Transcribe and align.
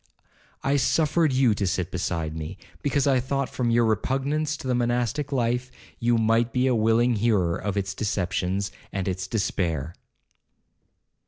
I 0.63 0.77
suffered 0.77 1.31
you 1.31 1.53
to 1.53 1.67
sit 1.67 1.91
beside 1.91 2.35
me, 2.35 2.57
because 2.81 3.05
I 3.05 3.19
thought, 3.19 3.49
from 3.51 3.69
your 3.69 3.85
repugnance 3.85 4.57
to 4.57 4.67
the 4.67 4.73
monastic 4.73 5.31
life, 5.31 5.69
you 5.99 6.17
might 6.17 6.51
be 6.51 6.65
a 6.65 6.73
willing 6.73 7.17
hearer 7.17 7.55
of 7.55 7.77
its 7.77 7.93
deceptions, 7.93 8.71
and 8.91 9.07
its 9.07 9.27
despair.' 9.27 9.93